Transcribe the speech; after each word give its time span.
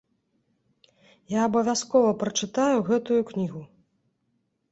Я 1.33 1.39
абавязкова 1.49 2.15
прачытаю 2.23 2.77
гэтую 2.89 3.19
кнігу. 3.33 3.61